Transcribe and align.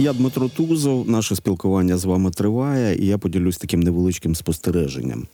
Я 0.00 0.12
Дмитро 0.12 0.48
Тузов. 0.48 1.10
Наше 1.10 1.36
спілкування 1.36 1.96
з 1.96 2.04
вами 2.04 2.30
триває, 2.30 2.96
і 3.02 3.06
я 3.06 3.18
поділюсь 3.18 3.58
таким 3.58 3.80
невеличким 3.80 4.34
спостереженням. 4.34 5.26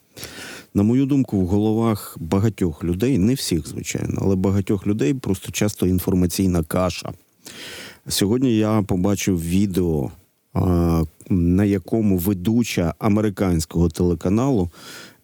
На 0.74 0.82
мою 0.82 1.06
думку, 1.06 1.40
в 1.40 1.46
головах 1.46 2.16
багатьох 2.20 2.84
людей, 2.84 3.18
не 3.18 3.34
всіх, 3.34 3.68
звичайно, 3.68 4.18
але 4.22 4.36
багатьох 4.36 4.86
людей 4.86 5.14
просто 5.14 5.52
часто 5.52 5.86
інформаційна 5.86 6.62
каша. 6.62 7.12
Сьогодні 8.08 8.56
я 8.56 8.82
побачив 8.82 9.42
відео, 9.42 10.10
на 11.30 11.64
якому 11.64 12.18
ведуча 12.18 12.94
американського 12.98 13.88
телеканалу 13.88 14.70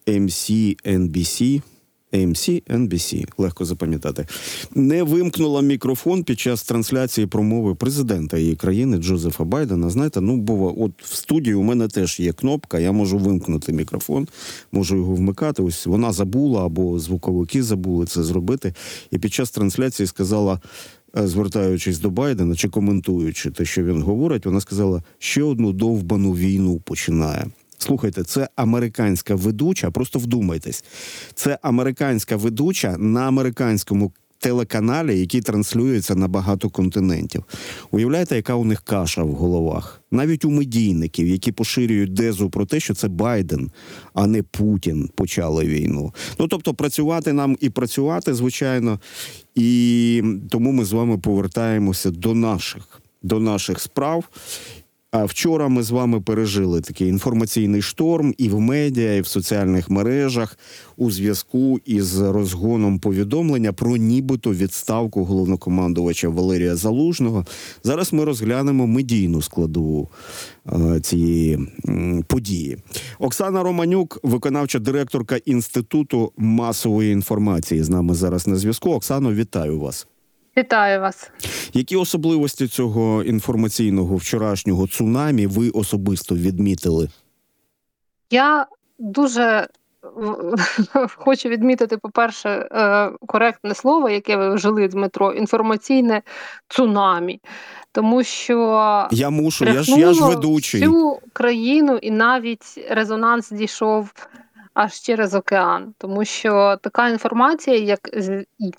MCNBC 0.07 1.61
AMC, 2.13 2.63
NBC, 2.63 3.25
легко 3.37 3.65
запам'ятати, 3.65 4.25
не 4.75 5.03
вимкнула 5.03 5.61
мікрофон 5.61 6.23
під 6.23 6.39
час 6.39 6.63
трансляції 6.63 7.27
промови 7.27 7.75
президента 7.75 8.37
її 8.37 8.55
країни 8.55 8.97
Джозефа 8.97 9.43
Байдена. 9.43 9.89
Знаєте, 9.89 10.21
ну 10.21 10.37
бо 10.37 10.83
от 10.83 10.91
в 11.03 11.15
студії 11.15 11.53
у 11.53 11.63
мене 11.63 11.87
теж 11.87 12.19
є 12.19 12.33
кнопка, 12.33 12.79
я 12.79 12.91
можу 12.91 13.17
вимкнути 13.17 13.73
мікрофон, 13.73 14.27
можу 14.71 14.95
його 14.95 15.15
вмикати. 15.15 15.63
Ось 15.63 15.85
вона 15.85 16.11
забула 16.11 16.65
або 16.65 16.99
звуковики 16.99 17.63
забули 17.63 18.05
це 18.05 18.23
зробити. 18.23 18.73
І 19.11 19.17
під 19.17 19.33
час 19.33 19.51
трансляції 19.51 20.07
сказала. 20.07 20.59
Е, 21.17 21.27
звертаючись 21.27 21.99
до 21.99 22.09
Байдена 22.09 22.55
чи 22.55 22.69
коментуючи 22.69 23.51
те, 23.51 23.65
що 23.65 23.83
він 23.83 24.01
говорить, 24.01 24.45
вона 24.45 24.61
сказала, 24.61 25.03
ще 25.19 25.43
одну 25.43 25.73
довбану 25.73 26.31
війну 26.31 26.79
починає. 26.79 27.45
Слухайте, 27.83 28.23
це 28.23 28.49
американська 28.55 29.35
ведуча. 29.35 29.91
Просто 29.91 30.19
вдумайтесь, 30.19 30.83
це 31.35 31.59
американська 31.61 32.35
ведуча 32.35 32.97
на 32.97 33.27
американському 33.27 34.11
телеканалі, 34.39 35.19
який 35.19 35.41
транслюється 35.41 36.15
на 36.15 36.27
багато 36.27 36.69
континентів. 36.69 37.43
Уявляєте, 37.91 38.35
яка 38.35 38.55
у 38.55 38.65
них 38.65 38.81
каша 38.81 39.23
в 39.23 39.31
головах? 39.31 40.01
Навіть 40.11 40.45
у 40.45 40.49
медійників, 40.49 41.27
які 41.27 41.51
поширюють 41.51 42.13
дезу 42.13 42.49
про 42.49 42.65
те, 42.65 42.79
що 42.79 42.93
це 42.93 43.07
Байден, 43.07 43.71
а 44.13 44.27
не 44.27 44.43
Путін 44.43 45.09
почали 45.15 45.65
війну. 45.65 46.13
Ну 46.39 46.47
тобто, 46.47 46.73
працювати 46.73 47.33
нам 47.33 47.57
і 47.59 47.69
працювати, 47.69 48.33
звичайно, 48.33 48.99
і 49.55 50.23
тому 50.49 50.71
ми 50.71 50.85
з 50.85 50.91
вами 50.91 51.17
повертаємося 51.17 52.11
до 52.11 52.33
наших. 52.33 52.99
До 53.25 53.39
наших 53.39 53.79
справ 53.79 54.23
вчора 55.13 55.67
ми 55.67 55.83
з 55.83 55.91
вами 55.91 56.21
пережили 56.21 56.81
такий 56.81 57.07
інформаційний 57.07 57.81
шторм 57.81 58.33
і 58.37 58.49
в 58.49 58.59
медіа, 58.59 59.13
і 59.13 59.21
в 59.21 59.27
соціальних 59.27 59.89
мережах 59.89 60.57
у 60.97 61.11
зв'язку 61.11 61.79
із 61.85 62.19
розгоном 62.19 62.99
повідомлення 62.99 63.73
про 63.73 63.97
нібито 63.97 64.53
відставку 64.53 65.23
головнокомандувача 65.25 66.29
Валерія 66.29 66.75
Залужного. 66.75 67.45
Зараз 67.83 68.13
ми 68.13 68.23
розглянемо 68.23 68.87
медійну 68.87 69.41
складову 69.41 70.09
е, 70.67 70.99
цієї 70.99 71.59
події. 72.27 72.77
Оксана 73.19 73.63
Романюк, 73.63 74.19
виконавча 74.23 74.79
директорка 74.79 75.37
інституту 75.45 76.31
масової 76.37 77.11
інформації, 77.11 77.83
з 77.83 77.89
нами 77.89 78.13
зараз 78.13 78.47
на 78.47 78.55
зв'язку. 78.55 78.91
Оксано, 78.91 79.33
вітаю 79.33 79.79
вас. 79.79 80.07
Вітаю 80.57 81.01
вас. 81.01 81.31
Які 81.73 81.95
особливості 81.95 82.67
цього 82.67 83.23
інформаційного 83.23 84.15
вчорашнього 84.15 84.87
цунамі 84.87 85.47
ви 85.47 85.69
особисто 85.69 86.35
відмітили? 86.35 87.09
Я 88.29 88.67
дуже 88.99 89.67
хочу 91.15 91.49
відмітити, 91.49 91.97
по-перше, 91.97 92.49
е, 92.49 93.11
коректне 93.25 93.75
слово, 93.75 94.09
яке 94.09 94.37
ви 94.37 94.55
вжили, 94.55 94.87
Дмитро, 94.87 95.31
інформаційне 95.33 96.21
цунамі. 96.67 97.41
Тому 97.91 98.23
що 98.23 99.07
я 99.11 99.29
мушу, 99.29 99.65
я 99.65 99.83
ж 99.83 99.99
я 99.99 100.13
ж 100.13 100.23
ведучий. 100.23 100.81
всю 100.81 101.19
країну, 101.33 101.97
і 101.97 102.11
навіть 102.11 102.85
резонанс 102.89 103.49
дійшов 103.49 104.13
аж 104.73 105.01
через 105.01 105.35
океан, 105.35 105.93
тому 105.97 106.25
що 106.25 106.77
така 106.81 107.09
інформація, 107.09 107.77
як 107.77 107.99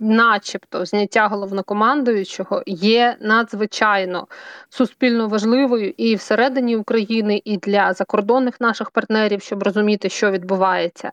начебто 0.01 0.85
зняття 0.85 1.29
головнокомандуючого, 1.29 2.63
є 2.67 3.17
надзвичайно 3.21 4.27
суспільно 4.69 5.29
важливою 5.29 5.95
і 5.97 6.15
всередині 6.15 6.77
України, 6.77 7.43
і 7.45 7.57
для 7.57 7.93
закордонних 7.93 8.61
наших 8.61 8.91
партнерів, 8.91 9.43
щоб 9.43 9.63
розуміти, 9.63 10.09
що 10.09 10.31
відбувається. 10.31 11.11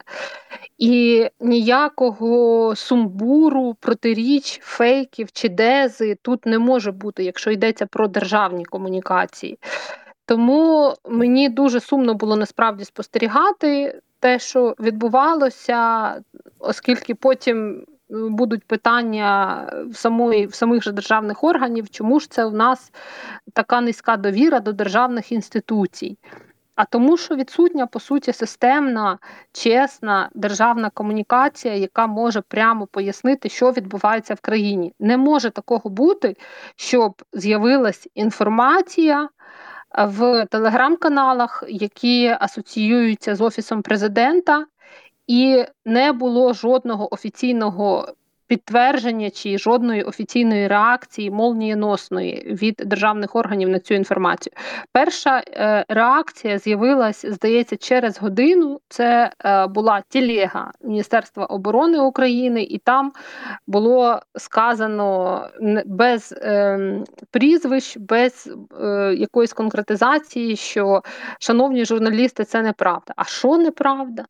І 0.78 1.28
ніякого 1.40 2.76
сумбуру, 2.76 3.76
протиріч, 3.80 4.60
фейків 4.64 5.32
чи 5.32 5.50
дези 5.50 6.18
тут 6.22 6.46
не 6.46 6.60
може 6.60 6.92
бути, 6.92 7.24
якщо 7.24 7.52
йдеться 7.52 7.86
про 7.86 8.08
державні 8.08 8.66
комунікації. 8.66 9.60
Тому 10.26 10.94
мені 11.10 11.50
дуже 11.50 11.80
сумно 11.80 12.14
було 12.14 12.36
насправді 12.36 12.86
спостерігати 12.86 14.02
те, 14.22 14.40
що 14.40 14.76
відбувалося, 14.80 16.16
оскільки 16.60 17.16
потім 17.16 17.86
будуть 18.10 18.64
питання 18.64 19.66
в 19.90 19.96
самої 19.96 20.46
в 20.46 20.54
самих 20.54 20.84
же 20.84 20.92
державних 20.92 21.44
органів, 21.44 21.90
чому 21.90 22.20
ж 22.20 22.30
це 22.30 22.46
у 22.46 22.52
нас 22.52 22.92
така 23.54 23.82
низька 23.82 24.18
довіра 24.18 24.60
до 24.60 24.74
державних 24.74 25.32
інституцій? 25.32 26.18
А 26.76 26.86
тому, 26.86 27.18
що 27.18 27.36
відсутня 27.36 27.88
по 27.88 28.00
суті 28.00 28.34
системна, 28.34 29.18
чесна 29.52 30.30
державна 30.34 30.90
комунікація, 30.90 31.74
яка 31.76 32.08
може 32.08 32.42
прямо 32.42 32.88
пояснити, 32.88 33.50
що 33.50 33.72
відбувається 33.72 34.34
в 34.34 34.40
країні. 34.40 34.94
Не 35.00 35.18
може 35.18 35.50
такого 35.50 35.90
бути, 35.90 36.36
щоб 36.76 37.22
з'явилась 37.34 38.08
інформація 38.16 39.30
в 39.98 40.46
телеграм-каналах, 40.46 41.64
які 41.68 42.38
асоціюються 42.40 43.36
з 43.36 43.42
офісом 43.42 43.82
президента, 43.82 44.66
і 45.28 45.66
не 45.86 46.14
було 46.14 46.54
жодного 46.54 47.14
офіційного 47.14 48.14
підтвердження 48.52 49.30
чи 49.30 49.58
жодної 49.58 50.04
офіційної 50.04 50.68
реакції 50.68 51.32
молнієносної 51.32 52.58
від 52.62 52.76
державних 52.86 53.36
органів 53.36 53.70
на 53.70 53.80
цю 53.80 53.94
інформацію. 53.94 54.54
Перша 54.92 55.44
е, 55.48 55.86
реакція 55.90 56.58
з'явилась, 56.58 57.26
здається, 57.26 57.78
через 57.78 58.20
годину. 58.20 58.80
Це 58.90 59.32
е, 59.46 59.68
була 59.68 60.04
тілега 60.10 60.72
Міністерства 60.84 61.46
оборони 61.46 62.00
України, 62.00 62.64
і 62.64 62.78
там 62.78 63.12
було 63.68 64.20
сказано 64.36 65.42
без 65.86 66.32
е, 66.32 66.80
прізвищ, 67.32 67.98
без 67.98 68.54
е, 68.82 69.16
якоїсь 69.18 69.54
конкретизації, 69.54 70.56
що 70.56 71.02
шановні 71.40 71.86
журналісти, 71.86 72.44
це 72.44 72.62
неправда. 72.62 73.14
А 73.16 73.24
що 73.24 73.58
неправда? 73.58 74.26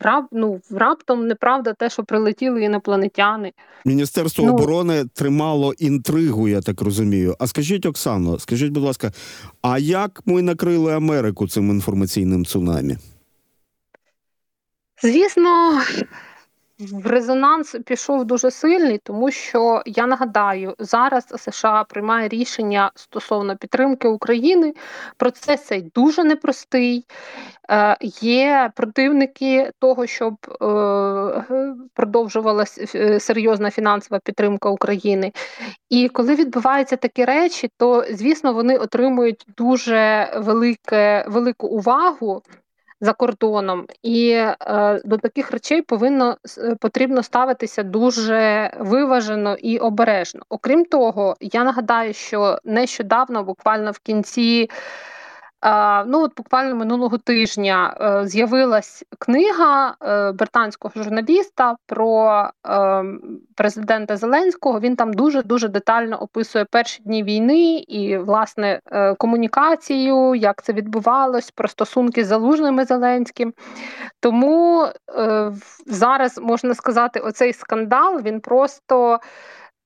Рап, 0.00 0.24
ну, 0.32 0.60
раптом 0.70 1.26
неправда 1.26 1.72
те, 1.72 1.90
що 1.90 2.04
прилетіли 2.04 2.62
інопланетяни. 2.62 3.52
Міністерство 3.84 4.44
ну, 4.44 4.52
оборони 4.52 5.04
тримало 5.14 5.72
інтригу, 5.72 6.48
я 6.48 6.60
так 6.60 6.80
розумію. 6.82 7.36
А 7.38 7.46
скажіть, 7.46 7.86
Оксано, 7.86 8.38
скажіть, 8.38 8.72
будь 8.72 8.82
ласка, 8.82 9.12
а 9.62 9.78
як 9.78 10.22
ми 10.26 10.42
накрили 10.42 10.94
Америку 10.94 11.48
цим 11.48 11.70
інформаційним 11.70 12.44
цунамі? 12.44 12.96
Звісно, 15.02 15.80
резонанс 17.04 17.76
пішов 17.86 18.24
дуже 18.24 18.50
сильний, 18.50 18.98
тому 18.98 19.30
що 19.30 19.82
я 19.86 20.06
нагадаю, 20.06 20.74
зараз 20.78 21.34
США 21.36 21.84
приймає 21.84 22.28
рішення 22.28 22.90
стосовно 22.94 23.56
підтримки 23.56 24.08
України. 24.08 24.74
Процес 25.16 25.64
цей 25.64 25.90
дуже 25.94 26.24
непростий. 26.24 27.06
Е, 27.70 27.96
Є 28.20 28.70
противники 28.76 29.70
того, 29.78 30.06
щоб 30.06 30.34
е, 30.62 31.44
продовжувалася 31.94 32.84
е, 32.94 33.20
серйозна 33.20 33.70
фінансова 33.70 34.20
підтримка 34.24 34.68
України. 34.68 35.32
І 35.88 36.08
коли 36.08 36.34
відбуваються 36.34 36.96
такі 36.96 37.24
речі, 37.24 37.70
то 37.76 38.04
звісно 38.10 38.52
вони 38.52 38.76
отримують 38.76 39.46
дуже 39.56 40.32
велике, 40.36 41.24
велику 41.28 41.66
увагу 41.66 42.42
за 43.00 43.12
кордоном, 43.12 43.86
і 44.02 44.30
е, 44.30 44.56
до 45.04 45.16
таких 45.16 45.50
речей 45.50 45.82
повинно 45.82 46.36
е, 46.58 46.74
потрібно 46.80 47.22
ставитися 47.22 47.82
дуже 47.82 48.70
виважено 48.78 49.54
і 49.54 49.78
обережно. 49.78 50.42
Окрім 50.48 50.84
того, 50.84 51.36
я 51.40 51.64
нагадаю, 51.64 52.14
що 52.14 52.58
нещодавно, 52.64 53.44
буквально 53.44 53.90
в 53.90 53.98
кінці. 53.98 54.70
Ну, 55.62 56.22
от 56.22 56.34
буквально 56.36 56.74
минулого 56.74 57.18
тижня 57.18 57.96
е, 58.00 58.26
з'явилась 58.26 59.04
книга 59.18 59.94
е, 60.02 60.32
британського 60.32 60.92
журналіста 60.96 61.76
про 61.86 62.42
е, 62.66 63.04
президента 63.54 64.16
Зеленського. 64.16 64.80
Він 64.80 64.96
там 64.96 65.12
дуже 65.12 65.42
дуже 65.42 65.68
детально 65.68 66.16
описує 66.16 66.64
перші 66.64 67.02
дні 67.02 67.22
війни 67.22 67.78
і 67.78 68.18
власне 68.18 68.80
комунікацію, 69.18 70.34
як 70.34 70.62
це 70.62 70.72
відбувалось, 70.72 71.50
про 71.50 71.68
стосунки 71.68 72.24
з 72.24 72.26
залужними 72.26 72.84
Зеленським. 72.84 73.54
Тому 74.20 74.86
зараз 75.86 76.38
можна 76.38 76.74
сказати, 76.74 77.20
оцей 77.20 77.52
скандал 77.52 78.20
він 78.20 78.40
просто 78.40 79.20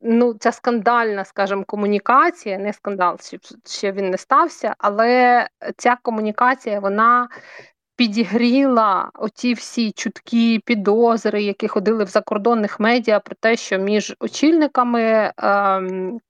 ну, 0.03 0.35
ця 0.35 0.53
скандальна, 0.53 1.25
скажімо, 1.25 1.65
комунікація, 1.67 2.59
не 2.59 2.73
скандал, 2.73 3.19
ще 3.67 3.93
він 3.93 4.11
не 4.11 4.19
стався, 4.19 4.75
але 4.79 5.49
ця 5.77 5.97
комунікація 6.03 6.81
вона 6.81 7.29
підігріла 7.97 9.11
оті 9.15 9.55
всі 9.55 9.93
чуткі 9.93 10.59
підозри, 10.59 11.43
які 11.43 11.69
ходили 11.69 12.05
в 12.05 12.09
закордонних 12.09 12.81
медіа 12.81 13.21
про 13.21 13.37
те, 13.41 13.57
що 13.57 13.79
між 13.79 14.15
очільниками 14.21 15.33
ем, 15.37 16.21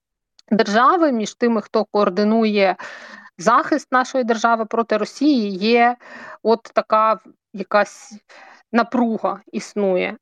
держави, 0.51 1.11
між 1.11 1.33
тими, 1.33 1.61
хто 1.61 1.85
координує 1.85 2.75
захист 3.37 3.91
нашої 3.91 4.23
держави 4.23 4.65
проти 4.65 4.97
Росії, 4.97 5.49
є 5.49 5.95
от 6.43 6.61
така 6.73 7.19
якась 7.53 8.13
напруга 8.71 9.41
існує. 9.51 10.17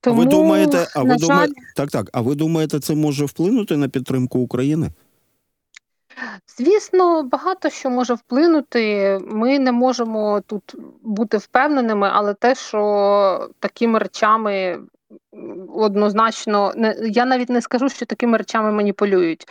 Тому, 0.00 0.20
а 0.20 0.24
ви 0.24 0.30
думаєте, 0.30 0.88
а 0.94 1.02
ви 1.02 1.10
жаль... 1.10 1.18
думаєте, 1.18 1.54
так, 1.76 1.90
так. 1.90 2.10
А 2.12 2.20
ви 2.20 2.34
думаєте, 2.34 2.80
це 2.80 2.94
може 2.94 3.24
вплинути 3.24 3.76
на 3.76 3.88
підтримку 3.88 4.38
України? 4.38 4.90
Звісно, 6.58 7.22
багато 7.22 7.70
що 7.70 7.90
може 7.90 8.14
вплинути. 8.14 9.18
Ми 9.26 9.58
не 9.58 9.72
можемо 9.72 10.40
тут 10.46 10.74
бути 11.02 11.36
впевненими, 11.36 12.10
але 12.12 12.34
те, 12.34 12.54
що 12.54 13.50
такими 13.60 13.98
речами 13.98 14.78
однозначно 15.74 16.72
я 17.02 17.24
навіть 17.24 17.48
не 17.48 17.62
скажу, 17.62 17.88
що 17.88 18.06
такими 18.06 18.38
речами 18.38 18.72
маніпулюють. 18.72 19.48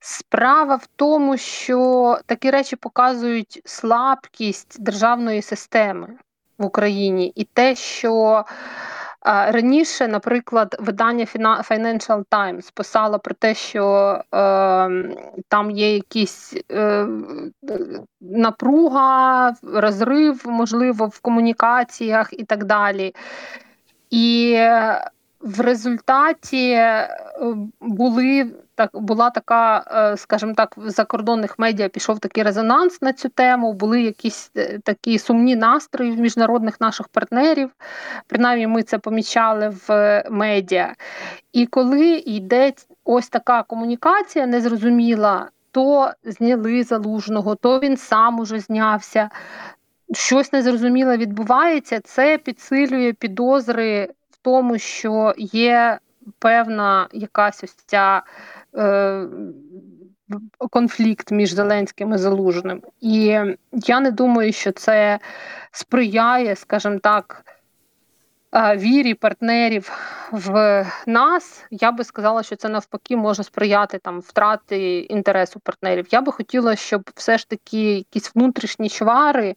Справа 0.00 0.74
в 0.74 0.88
тому, 0.96 1.36
що 1.36 2.18
такі 2.26 2.50
речі 2.50 2.76
показують 2.76 3.62
слабкість 3.64 4.82
державної 4.82 5.42
системи 5.42 6.08
в 6.58 6.64
Україні 6.64 7.32
і 7.34 7.44
те, 7.44 7.74
що 7.74 8.44
Раніше, 9.24 10.08
наприклад, 10.08 10.76
видання 10.78 11.24
Financial 11.24 12.24
Times 12.30 12.72
писало 12.74 13.18
про 13.18 13.34
те, 13.34 13.54
що 13.54 13.84
е, 14.34 14.40
там 15.48 15.70
є 15.70 15.94
якісь 15.94 16.54
е, 16.72 17.06
напруга, 18.20 19.52
розрив, 19.62 20.42
можливо, 20.46 21.06
в 21.06 21.20
комунікаціях 21.20 22.32
і 22.32 22.44
так 22.44 22.64
далі. 22.64 23.14
І 24.10 24.58
в 25.40 25.60
результаті 25.60 26.70
е, 26.70 27.08
були 27.80 28.52
так 28.74 28.90
була 28.92 29.30
така, 29.30 29.84
е, 29.92 30.16
скажімо 30.16 30.54
так, 30.56 30.76
в 30.76 30.90
закордонних 30.90 31.58
медіа 31.58 31.88
пішов 31.88 32.18
такий 32.18 32.42
резонанс 32.42 33.02
на 33.02 33.12
цю 33.12 33.28
тему. 33.28 33.72
Були 33.72 34.02
якісь 34.02 34.50
е, 34.56 34.78
такі 34.84 35.18
сумні 35.18 35.56
настрої 35.56 36.12
в 36.12 36.20
міжнародних 36.20 36.80
наших 36.80 37.08
партнерів. 37.08 37.70
Принаймні, 38.26 38.66
ми 38.66 38.82
це 38.82 38.98
помічали 38.98 39.74
в 39.88 40.22
медіа. 40.30 40.94
І 41.52 41.66
коли 41.66 42.08
йде 42.08 42.72
ось 43.04 43.28
така 43.28 43.62
комунікація 43.62 44.46
незрозуміла, 44.46 45.48
то 45.70 46.10
зняли 46.24 46.82
залужного, 46.82 47.54
то 47.54 47.78
він 47.78 47.96
сам 47.96 48.40
уже 48.40 48.60
знявся. 48.60 49.30
Щось 50.12 50.52
незрозуміле 50.52 51.16
відбувається, 51.16 52.00
це 52.00 52.38
підсилює 52.38 53.12
підозри 53.12 54.08
тому, 54.42 54.78
що 54.78 55.34
є 55.38 55.98
певна 56.38 57.08
якась 57.12 57.64
ось 57.64 57.74
ця 57.86 58.22
Е, 58.76 59.26
конфлікт 60.70 61.30
між 61.30 61.52
Зеленським 61.52 62.12
і 62.12 62.18
Залужним. 62.18 62.82
І 63.00 63.40
я 63.72 64.00
не 64.00 64.10
думаю, 64.10 64.52
що 64.52 64.72
це 64.72 65.18
сприяє, 65.72 66.56
скажімо 66.56 66.98
так, 66.98 67.44
е, 68.52 68.76
вірі 68.76 69.14
партнерів 69.14 69.92
в 70.32 70.86
нас. 71.06 71.64
Я 71.70 71.92
би 71.92 72.04
сказала, 72.04 72.42
що 72.42 72.56
це 72.56 72.68
навпаки 72.68 73.16
може 73.16 73.42
сприяти 73.42 73.98
там 73.98 74.20
втрати 74.20 74.98
інтересу 74.98 75.60
партнерів. 75.60 76.06
Я 76.10 76.20
би 76.20 76.32
хотіла, 76.32 76.76
щоб 76.76 77.10
все 77.14 77.38
ж 77.38 77.48
таки 77.48 77.94
якісь 77.94 78.34
внутрішні 78.34 78.88
чвари 78.88 79.54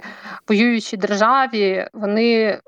воюючій 0.48 0.98
державі, 0.98 1.88
вони 1.94 2.60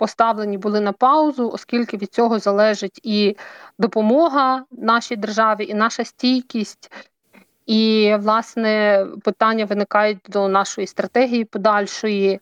поставлені 0.00 0.58
були 0.58 0.80
на 0.80 0.92
паузу, 0.92 1.50
оскільки 1.50 1.96
від 1.96 2.14
цього 2.14 2.38
залежить 2.38 3.00
і 3.02 3.36
допомога 3.78 4.64
нашій 4.70 5.16
державі, 5.16 5.66
і 5.66 5.74
наша 5.74 6.04
стійкість. 6.04 6.92
І, 7.66 8.14
власне, 8.20 9.06
питання 9.24 9.64
виникають 9.64 10.18
до 10.28 10.48
нашої 10.48 10.86
стратегії 10.86 11.44
подальшої. 11.44 12.40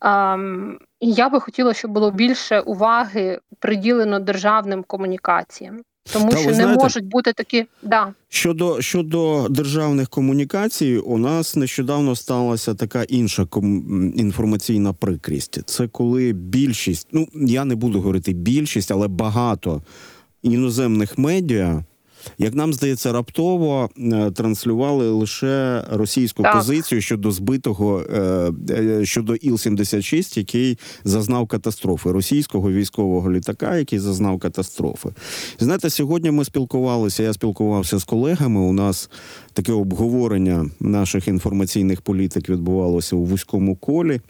Ем, 0.00 0.78
я 1.00 1.28
би 1.28 1.40
хотіла, 1.40 1.74
щоб 1.74 1.90
було 1.90 2.10
більше 2.10 2.60
уваги 2.60 3.40
приділено 3.58 4.18
державним 4.18 4.82
комунікаціям. 4.82 5.82
Тому 6.12 6.30
Та, 6.30 6.36
що 6.36 6.48
не 6.48 6.54
знаєте, 6.54 6.82
можуть 6.82 7.04
бути 7.04 7.32
такі. 7.32 7.64
Да. 7.82 8.14
Щодо 8.28 8.80
щодо 8.80 9.48
державних 9.48 10.08
комунікацій, 10.08 10.96
у 10.96 11.18
нас 11.18 11.56
нещодавно 11.56 12.16
сталася 12.16 12.74
така 12.74 13.02
інша 13.02 13.44
ком... 13.44 14.12
інформаційна 14.16 14.92
прикрість. 14.92 15.60
Це 15.66 15.88
коли 15.88 16.32
більшість, 16.32 17.08
ну 17.12 17.28
я 17.34 17.64
не 17.64 17.74
буду 17.74 17.98
говорити 17.98 18.32
більшість, 18.32 18.90
але 18.90 19.08
багато 19.08 19.82
іноземних 20.42 21.18
медіа 21.18 21.84
як 22.38 22.54
нам 22.54 22.72
здається, 22.72 23.12
раптово 23.12 23.90
е, 23.98 24.30
транслювали 24.30 25.10
лише 25.10 25.84
російську 25.90 26.42
так. 26.42 26.54
позицію 26.54 27.00
щодо 27.00 27.30
збитого 27.30 28.00
е, 28.00 28.52
е, 28.70 29.04
щодо 29.04 29.32
Іл-76, 29.32 30.38
який 30.38 30.78
зазнав 31.04 31.46
катастрофи 31.46 32.12
російського 32.12 32.72
військового 32.72 33.32
літака, 33.32 33.76
який 33.76 33.98
зазнав 33.98 34.38
катастрофи. 34.38 35.08
Знаєте, 35.58 35.90
сьогодні 35.90 36.30
ми 36.30 36.44
спілкувалися. 36.44 37.22
Я 37.22 37.32
спілкувався 37.32 37.98
з 37.98 38.04
колегами. 38.04 38.60
У 38.60 38.72
нас 38.72 39.10
таке 39.52 39.72
обговорення 39.72 40.70
наших 40.80 41.28
інформаційних 41.28 42.00
політик 42.00 42.48
відбувалося 42.48 43.16
у 43.16 43.24
вузькому 43.24 43.76
колі. 43.76 44.20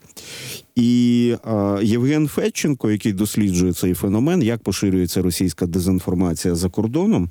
І 0.76 1.34
е, 1.46 1.78
Євген 1.82 2.28
Федченко, 2.28 2.90
який 2.90 3.12
досліджує 3.12 3.72
цей 3.72 3.94
феномен, 3.94 4.42
як 4.42 4.62
поширюється 4.62 5.22
російська 5.22 5.66
дезінформація 5.66 6.54
за 6.54 6.68
кордоном. 6.68 7.30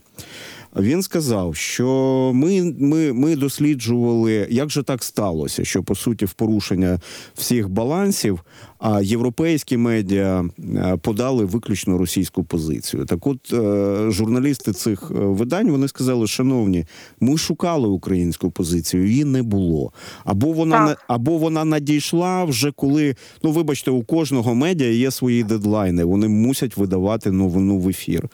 Він 0.76 1.02
сказав, 1.02 1.56
що 1.56 2.32
ми 2.34 2.76
ми, 2.80 3.14
ми 3.14 3.36
досліджували, 3.36 4.48
як 4.50 4.70
же 4.70 4.84
так 4.84 5.04
сталося, 5.04 5.66
що 5.66 5.84
по 5.84 5.96
суті 5.96 6.26
в 6.26 6.34
порушення 6.34 7.00
всіх 7.36 7.70
балансів 7.70 8.44
а 8.80 9.02
європейські 9.02 9.78
медіа 9.78 10.46
е, 10.60 10.98
подали 11.02 11.46
виключно 11.46 11.98
російську 11.98 12.44
позицію. 12.44 13.06
Так, 13.06 13.28
от 13.28 13.54
е, 13.54 14.12
журналісти 14.12 14.74
цих 14.74 15.12
е, 15.12 15.14
видань 15.14 15.72
вони 15.72 15.88
сказали: 15.88 16.28
шановні, 16.28 16.86
ми 17.20 17.38
шукали 17.38 17.88
українську 17.88 18.52
позицію, 18.52 19.08
її 19.08 19.26
не 19.26 19.44
було. 19.44 19.92
Або 20.26 20.52
вона 20.52 20.88
так. 20.88 21.04
або 21.08 21.38
вона 21.38 21.66
надійшла 21.66 22.44
вже 22.44 22.72
коли. 22.72 23.16
Ну, 23.44 23.52
вибачте, 23.52 23.92
у 23.92 24.04
кожного 24.04 24.56
медіа 24.56 24.90
є 24.90 25.12
свої 25.12 25.44
дедлайни. 25.44 26.04
Вони 26.04 26.28
мусять 26.28 26.78
видавати 26.78 27.32
новину 27.32 27.80
в 27.80 27.90
ефір. 27.90 28.30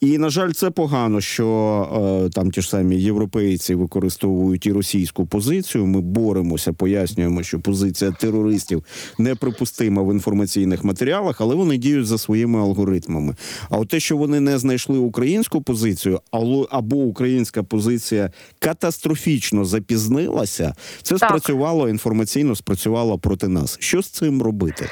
І 0.00 0.18
на 0.18 0.30
жаль, 0.30 0.50
це 0.50 0.70
погано, 0.70 1.20
що 1.20 1.46
е, 1.70 2.30
там 2.30 2.50
ті 2.50 2.62
ж 2.62 2.68
самі 2.68 2.96
європейці 2.96 3.74
використовують 3.74 4.66
і 4.66 4.72
російську 4.72 5.26
позицію. 5.26 5.86
Ми 5.86 6.00
боремося, 6.00 6.72
пояснюємо, 6.72 7.42
що 7.42 7.60
позиція 7.60 8.10
терористів 8.10 8.84
не 9.18 9.34
припустима 9.34 10.02
в 10.02 10.12
інформаційних 10.12 10.84
матеріалах, 10.84 11.40
але 11.40 11.54
вони 11.54 11.76
діють 11.76 12.06
за 12.06 12.18
своїми 12.18 12.60
алгоритмами. 12.60 13.36
А 13.70 13.78
от 13.78 13.88
те, 13.88 14.00
що 14.00 14.16
вони 14.16 14.40
не 14.40 14.58
знайшли 14.58 14.98
українську 14.98 15.62
позицію, 15.62 16.20
або 16.70 16.96
українська 16.96 17.62
позиція 17.62 18.30
катастрофічно 18.58 19.64
запізнилася, 19.64 20.74
це 21.02 21.16
так. 21.16 21.28
спрацювало 21.28 21.88
інформаційно, 21.88 22.56
спрацювало 22.56 23.18
проти 23.18 23.48
нас. 23.48 23.76
Що 23.80 24.02
з 24.02 24.08
цим 24.08 24.42
робити? 24.42 24.86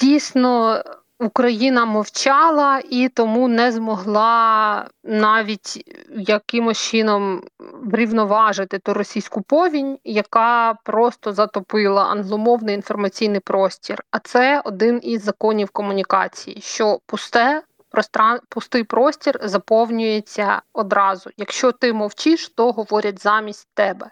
Дійсно. 0.00 0.82
Україна 1.24 1.84
мовчала 1.84 2.82
і 2.90 3.08
тому 3.08 3.48
не 3.48 3.72
змогла 3.72 4.88
навіть 5.04 5.94
якимось 6.10 6.78
чином 6.78 7.42
врівноважити 7.82 8.78
ту 8.78 8.94
російську 8.94 9.42
повінь, 9.42 9.98
яка 10.04 10.74
просто 10.84 11.32
затопила 11.32 12.04
англомовний 12.04 12.74
інформаційний 12.74 13.40
простір. 13.40 14.04
А 14.10 14.18
це 14.18 14.62
один 14.64 15.00
із 15.02 15.24
законів 15.24 15.70
комунікації, 15.70 16.60
що 16.60 16.98
пусте 17.06 17.62
пустий 18.48 18.84
простір 18.84 19.40
заповнюється 19.42 20.62
одразу. 20.72 21.30
Якщо 21.36 21.72
ти 21.72 21.92
мовчиш, 21.92 22.48
то 22.48 22.72
говорять 22.72 23.22
замість 23.22 23.68
тебе. 23.74 24.10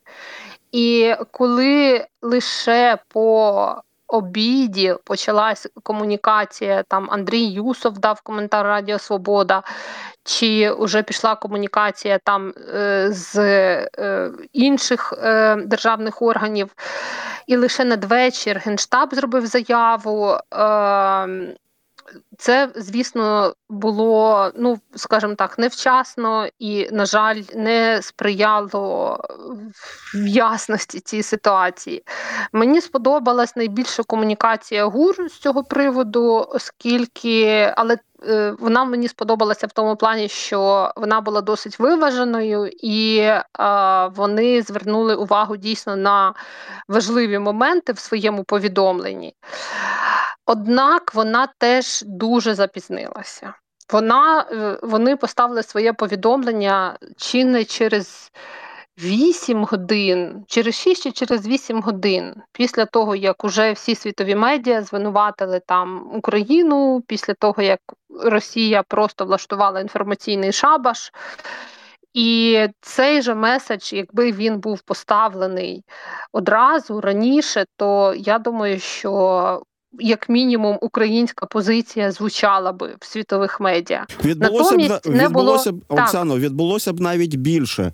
І 0.73 1.15
коли 1.31 2.07
лише 2.23 2.99
по 3.09 3.83
обіді 4.13 4.95
почалась 5.05 5.69
комунікація. 5.83 6.83
Там 6.83 7.09
Андрій 7.11 7.45
Юсов 7.45 7.99
дав 7.99 8.21
коментар 8.21 8.67
Радіо 8.67 8.99
Свобода, 8.99 9.63
чи 10.25 10.75
вже 10.79 11.03
пішла 11.03 11.35
комунікація 11.35 12.19
там 12.19 12.53
е, 12.75 13.09
з 13.13 13.37
е, 13.39 14.31
інших 14.53 15.15
е, 15.23 15.57
державних 15.57 16.23
органів. 16.23 16.75
І 17.47 17.57
лише 17.57 17.85
надвечір 17.85 18.63
Генштаб 18.65 19.15
зробив 19.15 19.47
заяву. 19.47 20.37
Це, 22.39 22.69
звісно, 22.77 23.55
було, 23.69 24.51
ну 24.57 24.79
скажімо 24.97 25.35
так, 25.35 25.59
невчасно 25.59 26.47
і, 26.59 26.89
на 26.93 27.07
жаль, 27.07 27.43
не 27.55 28.03
сприяло 28.03 29.19
в 30.15 30.27
ясності 30.27 31.01
цій 31.01 31.23
ситуації. 31.23 32.05
Мені 32.53 32.81
сподобалась 32.81 33.57
найбільша 33.57 34.03
комунікація 34.03 34.85
ГУР 34.85 35.31
з 35.31 35.39
цього 35.39 35.65
приводу, 35.65 36.47
оскільки, 36.49 37.73
але 37.77 37.99
е, 38.29 38.55
вона 38.59 38.85
мені 38.85 39.09
сподобалася 39.09 39.67
в 39.67 39.73
тому 39.73 39.97
плані, 39.97 40.29
що 40.29 40.93
вона 40.97 41.21
була 41.21 41.41
досить 41.41 41.79
виваженою, 41.79 42.67
і 42.67 43.19
е, 43.19 43.43
вони 44.15 44.63
звернули 44.63 45.15
увагу 45.15 45.57
дійсно 45.57 45.97
на 45.97 46.35
важливі 46.89 47.39
моменти 47.39 47.93
в 47.93 47.99
своєму 47.99 48.45
повідомленні. 48.45 49.35
Однак 50.47 51.15
вона 51.15 51.49
теж 51.59 52.03
дуже 52.07 52.55
запізнилася. 52.55 53.55
Вона, 53.93 54.47
е, 54.53 54.79
Вони 54.83 55.17
поставили 55.17 55.63
своє 55.63 55.93
повідомлення 55.93 56.99
чи 57.17 57.45
не 57.45 57.65
через 57.65 58.33
8 58.99 59.65
годин, 59.65 60.45
через 60.49 60.75
6 60.75 61.03
чи 61.03 61.13
через 61.13 61.47
8 61.47 61.83
годин, 61.83 62.35
після 62.53 62.87
того, 62.87 63.17
як 63.17 63.45
уже 63.45 63.73
всі 63.73 63.95
світові 63.95 64.35
медіа 64.35 64.83
звинуватили 64.83 65.61
там 65.67 66.11
Україну, 66.15 67.03
після 67.07 67.35
того, 67.35 67.63
як 67.63 67.81
Росія 68.25 68.83
просто 68.83 69.25
влаштувала 69.25 69.81
інформаційний 69.81 70.53
шабаш. 70.53 71.13
І 72.15 72.67
цей 72.81 73.23
же 73.23 73.35
меседж, 73.35 73.93
якби 73.93 74.33
він 74.33 74.59
був 74.59 74.83
поставлений 74.83 75.85
одразу 76.33 77.01
раніше, 77.01 77.65
то 77.77 78.15
я 78.17 78.39
думаю, 78.39 78.81
що 78.81 79.63
як 80.01 80.29
мінімум 80.29 80.79
українська 80.81 81.47
позиція 81.47 82.13
звучала 82.13 82.73
би 82.73 82.95
в 83.01 83.07
світових 83.07 83.61
медіа. 83.61 84.07
Відбулося 84.25 84.77
Натомість, 84.77 85.09
б 85.09 85.13
не 85.13 85.27
відбулося 85.27 85.73
було... 85.73 85.83
б 85.89 86.01
Оксано, 86.01 86.39
відбулося 86.39 86.93
б 86.93 87.01
навіть 87.01 87.37
більше 87.37 87.93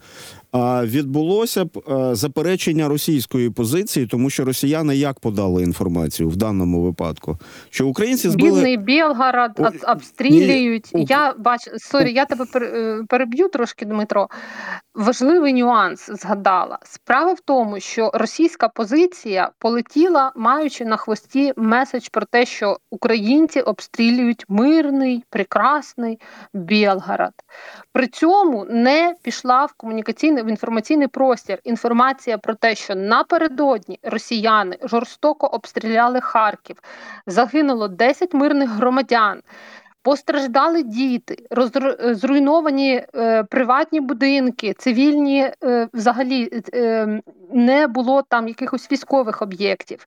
відбулося 0.82 1.64
б 1.64 1.82
заперечення 2.12 2.88
російської 2.88 3.50
позиції, 3.50 4.06
тому 4.06 4.30
що 4.30 4.44
росіяни 4.44 4.96
як 4.96 5.20
подали 5.20 5.62
інформацію 5.62 6.28
в 6.28 6.36
даному 6.36 6.82
випадку, 6.82 7.38
що 7.70 7.86
українці 7.86 8.28
збили... 8.28 8.50
Бідний 8.50 8.76
Білгород 8.76 9.50
обстрілюють. 9.88 10.90
Ні, 10.94 11.06
я 11.08 11.34
бачу 11.38 11.70
sorry, 11.76 12.12
я 12.12 12.24
тебе 12.24 12.46
е, 12.54 13.02
переб'ю 13.08 13.48
трошки, 13.48 13.84
Дмитро. 13.84 14.28
Важливий 14.94 15.52
нюанс 15.52 16.10
згадала. 16.10 16.78
Справа 16.82 17.32
в 17.32 17.40
тому, 17.40 17.80
що 17.80 18.10
російська 18.14 18.68
позиція 18.68 19.50
полетіла, 19.58 20.32
маючи 20.36 20.84
на 20.84 20.96
хвості 20.96 21.52
меседж 21.56 22.08
про 22.08 22.26
те, 22.26 22.46
що 22.46 22.78
українці 22.90 23.60
обстрілюють 23.60 24.44
мирний, 24.48 25.24
прекрасний 25.30 26.18
Білгород. 26.54 27.32
При 27.92 28.06
цьому 28.06 28.64
не 28.64 29.14
пішла 29.22 29.64
в 29.64 29.72
комунікаційний 30.38 30.42
в 30.42 30.48
інформаційний 30.48 31.08
простір 31.08 31.58
інформація 31.64 32.38
про 32.38 32.54
те, 32.54 32.74
що 32.74 32.94
напередодні 32.94 33.98
росіяни 34.02 34.78
жорстоко 34.82 35.46
обстріляли 35.46 36.20
Харків, 36.20 36.76
загинуло 37.26 37.88
10 37.88 38.34
мирних 38.34 38.70
громадян. 38.70 39.42
Постраждали 40.02 40.82
діти, 40.82 41.36
зруйновані 42.00 43.04
е, 43.14 43.44
приватні 43.44 44.00
будинки, 44.00 44.74
цивільні 44.78 45.50
е, 45.64 45.88
взагалі 45.92 46.62
е, 46.74 47.20
не 47.52 47.86
було 47.86 48.22
там 48.22 48.48
якихось 48.48 48.92
військових 48.92 49.42
об'єктів. 49.42 50.06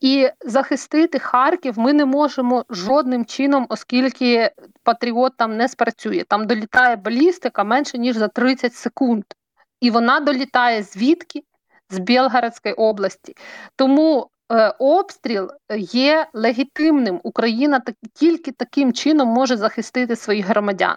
І 0.00 0.28
захистити 0.44 1.18
Харків 1.18 1.78
ми 1.78 1.92
не 1.92 2.04
можемо 2.04 2.64
жодним 2.70 3.24
чином, 3.24 3.66
оскільки 3.68 4.50
патріот 4.82 5.36
там 5.36 5.56
не 5.56 5.68
спрацює. 5.68 6.24
Там 6.28 6.46
долітає 6.46 6.96
балістика 6.96 7.64
менше 7.64 7.98
ніж 7.98 8.16
за 8.16 8.28
30 8.28 8.74
секунд 8.74 9.24
і 9.80 9.90
вона 9.90 10.20
долітає 10.20 10.82
звідки? 10.82 11.42
З 11.90 11.98
Білгородської 11.98 12.74
області. 12.74 13.34
Тому 13.76 14.30
е, 14.52 14.74
обстріл 14.78 15.50
є 15.78 16.26
легітимним. 16.32 17.20
Україна 17.22 17.80
так, 17.80 17.94
тільки 18.14 18.52
таким 18.52 18.92
чином 18.92 19.28
може 19.28 19.56
захистити 19.56 20.16
своїх 20.16 20.46
громадян. 20.46 20.96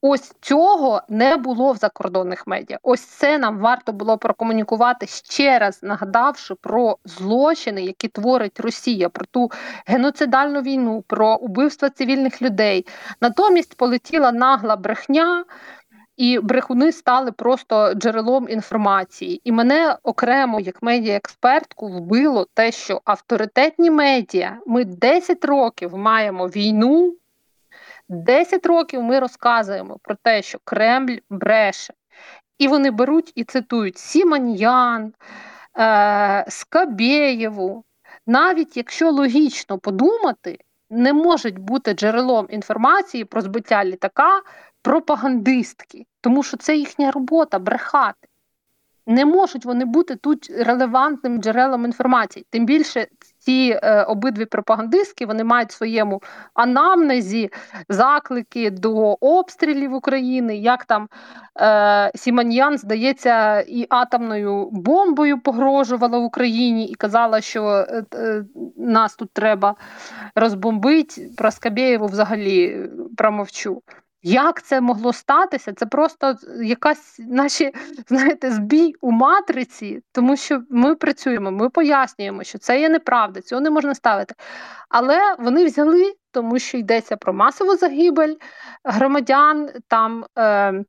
Ось 0.00 0.32
цього 0.40 1.02
не 1.08 1.36
було 1.36 1.72
в 1.72 1.76
закордонних 1.76 2.46
медіа. 2.46 2.78
Ось 2.82 3.00
це 3.00 3.38
нам 3.38 3.58
варто 3.58 3.92
було 3.92 4.18
прокомунікувати 4.18 5.06
ще 5.06 5.58
раз, 5.58 5.82
нагадавши 5.82 6.54
про 6.54 6.98
злочини, 7.04 7.82
які 7.82 8.08
творить 8.08 8.60
Росія, 8.60 9.08
про 9.08 9.24
ту 9.26 9.50
геноцидальну 9.86 10.62
війну, 10.62 11.04
про 11.06 11.36
убивство 11.36 11.88
цивільних 11.88 12.42
людей. 12.42 12.86
Натомість 13.20 13.76
полетіла 13.76 14.32
нагла 14.32 14.76
брехня 14.76 15.44
і 16.16 16.38
брехуни 16.38 16.92
стали 16.92 17.32
просто 17.32 17.94
джерелом 17.94 18.48
інформації. 18.48 19.40
І 19.44 19.52
мене 19.52 19.96
окремо, 20.02 20.60
як 20.60 20.82
медіаекспертку, 20.82 21.88
вбило 21.88 22.46
те, 22.54 22.72
що 22.72 23.00
авторитетні 23.04 23.90
медіа 23.90 24.58
ми 24.66 24.84
10 24.84 25.44
років 25.44 25.96
маємо 25.96 26.46
війну, 26.46 27.14
10 28.08 28.66
років 28.66 29.02
ми 29.02 29.18
розказуємо 29.18 29.98
про 30.02 30.14
те, 30.22 30.42
що 30.42 30.58
Кремль 30.64 31.16
бреше. 31.30 31.94
І 32.58 32.68
вони 32.68 32.90
беруть 32.90 33.32
і 33.34 33.44
цитують 33.44 33.98
Сіманьян, 33.98 35.12
е, 35.78 36.44
Скабєєву. 36.48 37.84
Навіть 38.26 38.76
якщо 38.76 39.10
логічно 39.10 39.78
подумати, 39.78 40.58
не 40.90 41.12
можуть 41.12 41.58
бути 41.58 41.92
джерелом 41.92 42.46
інформації 42.50 43.24
про 43.24 43.40
збиття 43.40 43.84
літака 43.84 44.42
пропагандистки, 44.84 46.06
тому 46.20 46.42
що 46.42 46.56
це 46.56 46.76
їхня 46.76 47.10
робота 47.10 47.58
брехати. 47.58 48.28
Не 49.06 49.24
можуть 49.24 49.64
вони 49.64 49.84
бути 49.84 50.16
тут 50.16 50.50
релевантним 50.58 51.42
джерелом 51.42 51.84
інформації. 51.84 52.46
Тим 52.50 52.66
більше 52.66 53.06
ці 53.38 53.78
е, 53.82 54.02
обидві 54.02 54.44
пропагандистки 54.44 55.26
вони 55.26 55.44
мають 55.44 55.70
в 55.70 55.76
своєму 55.76 56.22
анамнезі 56.54 57.50
заклики 57.88 58.70
до 58.70 59.12
обстрілів 59.20 59.94
України. 59.94 60.56
Як 60.56 60.84
там 60.84 61.08
е, 61.60 62.12
Сіманьян, 62.14 62.78
здається, 62.78 63.60
і 63.60 63.86
атомною 63.88 64.68
бомбою 64.72 65.40
погрожувала 65.40 66.18
Україні 66.18 66.86
і 66.86 66.94
казала, 66.94 67.40
що 67.40 67.64
е, 67.66 68.04
е, 68.14 68.44
нас 68.76 69.16
тут 69.16 69.30
треба 69.32 69.74
розбомбити. 70.34 71.30
Про 71.36 71.50
Скабєєву 71.50 72.06
взагалі 72.06 72.88
промовчу. 73.16 73.82
Як 74.26 74.62
це 74.62 74.80
могло 74.80 75.12
статися? 75.12 75.72
Це 75.72 75.86
просто 75.86 76.36
якась 76.62 77.16
наші 77.18 77.72
знаєте, 78.08 78.50
збій 78.50 78.94
у 79.00 79.10
матриці, 79.10 80.02
тому 80.12 80.36
що 80.36 80.62
ми 80.70 80.94
працюємо, 80.94 81.50
ми 81.50 81.70
пояснюємо, 81.70 82.44
що 82.44 82.58
це 82.58 82.80
є 82.80 82.88
неправда, 82.88 83.40
цього 83.40 83.60
не 83.60 83.70
можна 83.70 83.94
ставити. 83.94 84.34
Але 84.88 85.18
вони 85.38 85.64
взяли, 85.64 86.14
тому 86.30 86.58
що 86.58 86.78
йдеться 86.78 87.16
про 87.16 87.32
масову 87.32 87.76
загибель 87.76 88.34
громадян 88.84 89.70
там. 89.88 90.24
Е, 90.38 90.84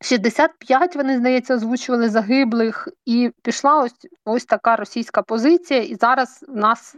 65, 0.00 0.96
вони, 0.96 1.16
здається, 1.16 1.54
озвучували 1.54 2.08
загиблих, 2.08 2.88
і 3.06 3.30
пішла 3.42 3.82
ось 3.82 3.94
ось 4.24 4.44
така 4.44 4.76
російська 4.76 5.22
позиція. 5.22 5.80
І 5.80 5.94
зараз 5.94 6.44
в 6.48 6.56
нас 6.56 6.96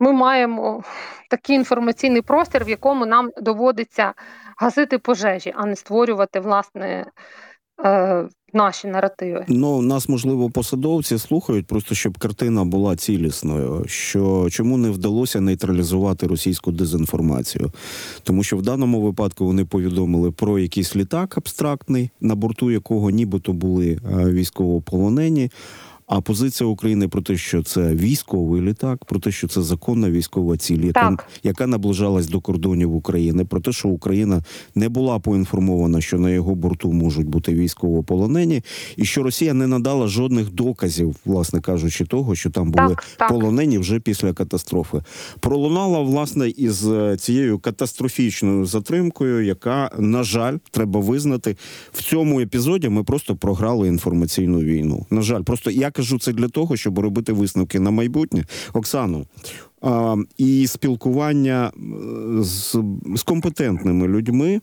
ми 0.00 0.12
маємо 0.12 0.82
такий 1.30 1.56
інформаційний 1.56 2.22
простір, 2.22 2.64
в 2.64 2.68
якому 2.68 3.06
нам 3.06 3.30
доводиться 3.36 4.14
гасити 4.56 4.98
пожежі, 4.98 5.52
а 5.56 5.66
не 5.66 5.76
створювати 5.76 6.40
власне. 6.40 7.06
Е, 7.84 8.28
наші 8.52 8.88
наративи. 8.88 9.44
Ну 9.48 9.82
нас 9.82 10.08
можливо 10.08 10.50
посадовці 10.50 11.18
слухають, 11.18 11.66
просто 11.66 11.94
щоб 11.94 12.18
картина 12.18 12.64
була 12.64 12.96
цілісною. 12.96 13.84
Що 13.86 14.48
чому 14.50 14.78
не 14.78 14.90
вдалося 14.90 15.40
нейтралізувати 15.40 16.26
російську 16.26 16.72
дезінформацію? 16.72 17.72
Тому 18.22 18.42
що 18.42 18.56
в 18.56 18.62
даному 18.62 19.00
випадку 19.00 19.46
вони 19.46 19.64
повідомили 19.64 20.30
про 20.30 20.58
якийсь 20.58 20.96
літак 20.96 21.38
абстрактний, 21.38 22.10
на 22.20 22.34
борту 22.34 22.70
якого 22.70 23.10
нібито 23.10 23.52
були 23.52 23.92
е, 23.92 24.24
військовополонені. 24.30 25.50
А 26.06 26.20
позиція 26.20 26.68
України 26.68 27.08
про 27.08 27.22
те, 27.22 27.36
що 27.36 27.62
це 27.62 27.94
військовий 27.94 28.62
літак, 28.62 29.04
про 29.04 29.20
те, 29.20 29.30
що 29.30 29.48
це 29.48 29.62
законна 29.62 30.10
військова 30.10 30.56
ціль, 30.56 30.84
яка 30.84 31.16
яка 31.42 31.66
наближалась 31.66 32.28
до 32.28 32.40
кордонів 32.40 32.94
України, 32.94 33.44
про 33.44 33.60
те, 33.60 33.72
що 33.72 33.88
Україна 33.88 34.42
не 34.74 34.88
була 34.88 35.18
поінформована, 35.18 36.00
що 36.00 36.18
на 36.18 36.30
його 36.30 36.54
борту 36.54 36.92
можуть 36.92 37.28
бути 37.28 37.54
військовополонені, 37.54 38.62
і 38.96 39.04
що 39.04 39.22
Росія 39.22 39.54
не 39.54 39.66
надала 39.66 40.06
жодних 40.06 40.50
доказів, 40.50 41.16
власне 41.24 41.60
кажучи, 41.60 42.04
того, 42.04 42.34
що 42.34 42.50
там 42.50 42.70
були 42.70 42.88
так, 42.88 43.04
так. 43.16 43.28
полонені 43.28 43.78
вже 43.78 44.00
після 44.00 44.32
катастрофи. 44.32 45.02
Пролунала 45.40 46.00
власне 46.00 46.48
із 46.48 46.86
е, 46.86 47.16
цією 47.16 47.58
катастрофічною 47.58 48.66
затримкою, 48.66 49.44
яка 49.44 49.90
на 49.98 50.22
жаль 50.22 50.56
треба 50.70 51.00
визнати 51.00 51.56
в 51.92 52.02
цьому 52.02 52.40
епізоді. 52.40 52.88
Ми 52.88 53.04
просто 53.04 53.36
програли 53.36 53.88
інформаційну 53.88 54.58
війну. 54.58 55.06
На 55.10 55.22
жаль, 55.22 55.42
просто 55.42 55.70
як 55.70 55.93
кажу 55.94 56.18
це 56.18 56.32
для 56.32 56.48
того, 56.48 56.76
щоб 56.76 56.98
робити 56.98 57.32
висновки 57.32 57.80
на 57.80 57.90
майбутнє. 57.90 58.44
Оксано, 58.72 59.26
а, 59.73 59.73
і 60.38 60.66
спілкування 60.66 61.72
е, 61.76 62.42
з, 62.42 62.76
з 63.16 63.22
компетентними 63.22 64.08
людьми, 64.08 64.60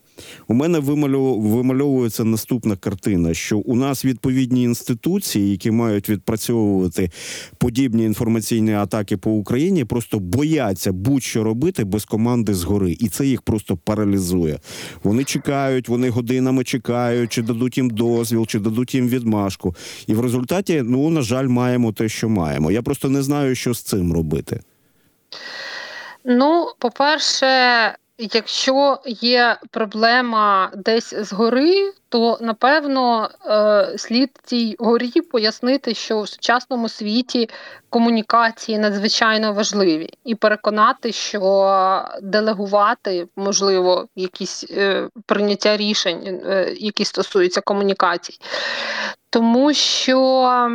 у 0.48 0.54
мене 0.54 0.80
вимальов, 0.80 1.42
вимальовується 1.42 2.24
наступна 2.24 2.76
картина: 2.76 3.34
що 3.34 3.58
у 3.58 3.76
нас 3.76 4.06
відповідні 4.06 4.64
інституції, 4.64 5.52
які 5.52 5.72
мають 5.72 6.10
відпрацьовувати 6.10 7.12
подібні 7.58 8.04
інформаційні 8.06 8.74
атаки 8.74 9.18
по 9.18 9.32
Україні, 9.32 9.86
просто 9.86 10.20
бояться 10.20 10.92
будь-що 10.92 11.44
робити 11.44 11.84
без 11.84 12.06
команди 12.06 12.54
згори, 12.54 12.98
і 13.00 13.10
це 13.10 13.28
їх 13.28 13.42
просто 13.42 13.78
паралізує. 13.78 14.60
Вони 15.04 15.24
чекають, 15.24 15.90
вони 15.90 16.10
годинами 16.10 16.64
чекають, 16.64 17.32
чи 17.32 17.42
дадуть 17.42 17.78
їм 17.78 17.90
дозвіл, 17.90 18.46
чи 18.46 18.60
дадуть 18.60 18.96
їм 18.96 19.08
відмашку. 19.08 19.76
І 20.08 20.14
в 20.14 20.20
результаті, 20.20 20.84
ну 20.86 21.10
на 21.10 21.22
жаль, 21.22 21.48
маємо 21.48 21.92
те, 21.92 22.10
що 22.10 22.30
маємо. 22.30 22.72
Я 22.72 22.82
просто 22.82 23.10
не 23.10 23.24
знаю, 23.24 23.56
що 23.56 23.74
з 23.74 23.82
цим 23.82 24.14
робити. 24.14 24.60
Ну, 26.24 26.72
по-перше, 26.80 27.96
якщо 28.18 29.00
є 29.06 29.58
проблема 29.72 30.72
десь 30.76 31.14
згори, 31.14 31.94
то 32.10 32.38
напевно 32.42 33.30
е, 33.46 33.98
слід 33.98 34.30
цій 34.44 34.76
горі 34.80 35.22
пояснити, 35.22 35.94
що 35.94 36.22
в 36.22 36.30
сучасному 36.30 36.90
світі 36.90 37.50
комунікації 37.90 38.78
надзвичайно 38.78 39.54
важливі, 39.54 40.10
і 40.26 40.36
переконати, 40.36 41.12
що 41.12 42.06
делегувати 42.22 43.28
можливо 43.36 44.08
якісь 44.16 44.66
е, 44.72 45.10
прийняття 45.26 45.78
рішень, 45.78 46.42
е, 46.46 46.74
які 46.78 47.06
стосуються 47.06 47.62
комунікацій, 47.62 48.40
тому 49.30 49.74
що 49.74 50.70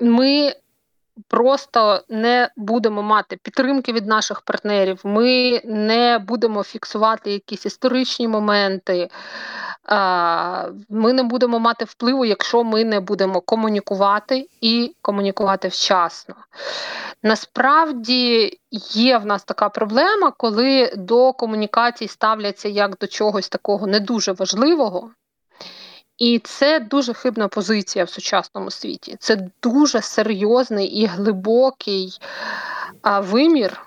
ми 0.00 0.52
просто 1.28 2.00
не 2.08 2.50
будемо 2.56 3.02
мати 3.02 3.36
підтримки 3.42 3.92
від 3.92 4.06
наших 4.06 4.40
партнерів, 4.40 5.00
ми 5.04 5.60
не 5.64 6.18
будемо 6.18 6.62
фіксувати 6.62 7.32
якісь 7.32 7.66
історичні 7.66 8.28
моменти. 8.28 9.08
Ми 10.88 11.12
не 11.12 11.22
будемо 11.22 11.58
мати 11.58 11.84
впливу, 11.84 12.24
якщо 12.24 12.64
ми 12.64 12.84
не 12.84 13.00
будемо 13.00 13.40
комунікувати 13.40 14.48
і 14.60 14.96
комунікувати 15.02 15.68
вчасно. 15.68 16.34
Насправді 17.22 18.52
є 18.94 19.18
в 19.18 19.26
нас 19.26 19.44
така 19.44 19.68
проблема, 19.68 20.32
коли 20.36 20.92
до 20.96 21.32
комунікацій 21.32 22.08
ставляться 22.08 22.68
як 22.68 22.98
до 22.98 23.06
чогось 23.06 23.48
такого 23.48 23.86
не 23.86 24.00
дуже 24.00 24.32
важливого. 24.32 25.10
І 26.22 26.38
це 26.38 26.80
дуже 26.80 27.14
хибна 27.14 27.48
позиція 27.48 28.04
в 28.04 28.10
сучасному 28.10 28.70
світі. 28.70 29.16
Це 29.20 29.48
дуже 29.62 30.00
серйозний 30.02 30.86
і 30.86 31.06
глибокий 31.06 32.18
а, 33.02 33.20
вимір, 33.20 33.80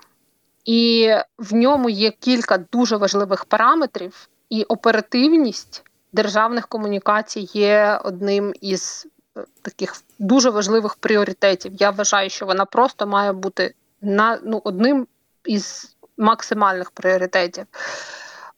і 0.64 1.10
в 1.38 1.54
ньому 1.54 1.90
є 1.90 2.10
кілька 2.10 2.58
дуже 2.72 2.96
важливих 2.96 3.44
параметрів, 3.44 4.28
і 4.50 4.62
оперативність 4.62 5.84
державних 6.12 6.66
комунікацій 6.68 7.48
є 7.52 8.00
одним 8.04 8.54
із 8.60 9.06
е, 9.36 9.44
таких 9.62 10.02
дуже 10.18 10.50
важливих 10.50 10.94
пріоритетів. 10.94 11.72
Я 11.78 11.90
вважаю, 11.90 12.30
що 12.30 12.46
вона 12.46 12.64
просто 12.64 13.06
має 13.06 13.32
бути 13.32 13.74
на 14.00 14.38
ну, 14.44 14.60
одним 14.64 15.06
із 15.44 15.96
максимальних 16.18 16.90
пріоритетів. 16.90 17.64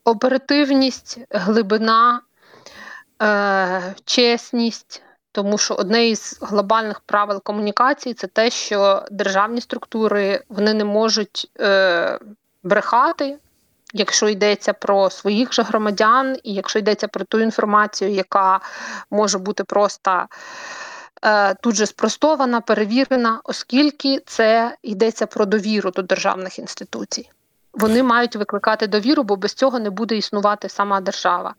Оперативність, 0.05 1.19
глибина 1.31 2.21
е, 3.23 3.95
чесність, 4.05 5.03
тому 5.33 5.59
що 5.59 5.75
одне 5.75 6.09
із 6.09 6.39
глобальних 6.43 7.01
правил 7.01 7.43
комунікації 7.43 8.15
це 8.15 8.27
те, 8.27 8.51
що 8.51 9.05
державні 9.11 9.61
структури 9.61 10.43
вони 10.49 10.75
не 10.75 10.85
можуть 10.85 11.51
е, 11.61 12.19
брехати. 12.63 13.39
Якщо 13.93 14.29
йдеться 14.29 14.73
про 14.73 15.11
своїх 15.11 15.53
же 15.53 15.63
громадян, 15.63 16.37
і 16.43 16.55
якщо 16.55 16.79
йдеться 16.79 17.09
про 17.09 17.25
ту 17.25 17.41
інформацію, 17.41 18.11
яка 18.11 18.61
може 19.11 19.39
бути 19.39 19.65
просто 19.65 20.27
е, 21.23 21.55
тут 21.55 21.75
же 21.75 21.87
спростована, 21.87 22.61
перевірена, 22.61 23.41
оскільки 23.45 24.23
це 24.27 24.77
йдеться 24.83 25.27
про 25.27 25.47
довіру 25.47 25.91
до 25.91 26.03
державних 26.03 26.59
інституцій. 26.59 27.31
Вони 27.73 28.03
мають 28.03 28.37
викликати 28.37 28.87
довіру, 28.87 29.23
бо 29.23 29.37
без 29.37 29.55
цього 29.55 29.79
не 29.79 29.91
буде 29.91 30.17
існувати 30.17 30.69
сама 30.69 31.01
держава. 31.01 31.55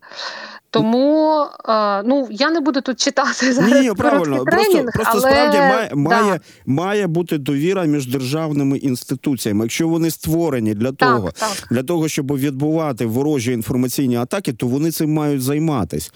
Тому 0.72 1.46
е, 1.70 2.04
ну 2.04 2.28
я 2.32 2.50
не 2.50 2.60
буду 2.60 2.82
тут 2.82 3.00
читати 3.00 3.54
зараз. 3.54 3.82
Ні, 3.82 3.94
правильно 3.94 4.44
тренінг, 4.44 4.92
просто, 4.94 5.12
але... 5.14 5.22
справді 5.22 5.58
має, 5.58 5.90
да. 5.90 5.96
має 5.96 6.40
має 6.66 7.08
бути 7.08 7.38
довіра 7.38 7.84
між 7.84 8.08
державними 8.08 8.78
інституціями. 8.78 9.66
Якщо 9.66 9.88
вони 9.88 10.12
створені 10.12 10.74
для 10.74 10.92
того, 10.92 11.32
так, 11.32 11.50
так. 11.50 11.68
для 11.72 11.84
того, 11.84 12.08
щоб 12.08 12.38
відбувати 12.38 13.06
ворожі 13.06 13.52
інформаційні 13.52 14.16
атаки, 14.16 14.54
то 14.54 14.68
вони 14.68 14.92
цим 14.92 15.14
мають 15.14 15.42
займатись. 15.42 16.12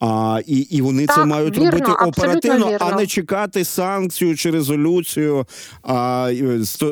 А 0.00 0.40
і 0.46 0.56
і 0.56 0.82
вони 0.82 1.06
так, 1.06 1.16
це 1.16 1.24
мають 1.24 1.58
вірно, 1.58 1.70
робити 1.70 1.92
оперативно, 1.92 2.66
вірно. 2.66 2.78
а 2.80 2.96
не 2.96 3.06
чекати 3.06 3.64
санкцію 3.64 4.36
чи 4.36 4.50
резолюцію 4.50 5.46
а, 5.82 6.32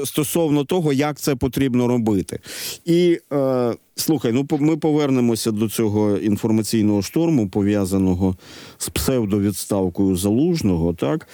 стосовно 0.04 0.64
того, 0.64 0.92
як 0.92 1.20
це 1.20 1.36
потрібно 1.36 1.88
робити. 1.88 2.38
І 2.84 3.20
е, 3.32 3.74
слухай, 3.96 4.32
ну 4.32 4.46
ми 4.50 4.76
повернемося 4.76 5.50
до 5.50 5.68
цього 5.68 6.16
інформаційного 6.16 7.02
шторму, 7.02 7.48
пов'язаного 7.48 8.36
з 8.78 8.88
псевдовідставкою 8.88 10.16
залужного. 10.16 10.94
Так 10.94 11.28